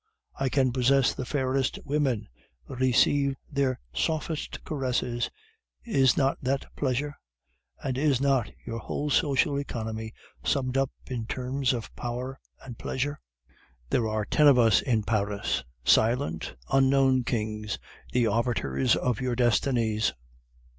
I 0.33 0.49
can 0.49 0.71
possess 0.71 1.13
the 1.13 1.27
fairest 1.27 1.77
women, 1.85 2.27
receive 2.67 3.35
their 3.51 3.79
softest 3.93 4.63
caresses; 4.63 5.29
is 5.83 6.17
not 6.17 6.39
that 6.41 6.65
Pleasure? 6.75 7.17
And 7.83 7.99
is 7.99 8.19
not 8.19 8.49
your 8.65 8.79
whole 8.79 9.11
social 9.11 9.59
economy 9.59 10.11
summed 10.43 10.75
up 10.75 10.89
in 11.05 11.27
terms 11.27 11.71
of 11.71 11.95
Power 11.95 12.39
and 12.65 12.79
Pleasure? 12.79 13.19
"'There 13.91 14.07
are 14.07 14.25
ten 14.25 14.47
of 14.47 14.57
us 14.57 14.81
in 14.81 15.03
Paris, 15.03 15.63
silent, 15.85 16.55
unknown 16.71 17.23
kings, 17.23 17.77
the 18.11 18.25
arbiters 18.25 18.95
of 18.95 19.21
your 19.21 19.35
destinies. 19.35 20.13